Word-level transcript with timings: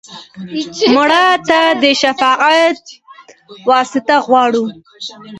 مړه 0.95 1.25
ته 1.47 1.59
د 1.81 1.83
شفاعت 2.01 2.81
واسطه 3.69 4.15
غواړو 4.25 4.65